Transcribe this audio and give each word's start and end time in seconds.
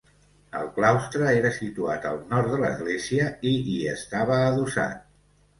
El 0.59 0.63
claustre 0.77 1.27
era 1.41 1.51
situat 1.57 2.07
al 2.11 2.17
nord 2.33 2.51
de 2.55 2.63
l'església 2.63 3.29
i 3.51 3.55
hi 3.69 3.77
estava 3.93 4.41
adossat. 4.51 5.07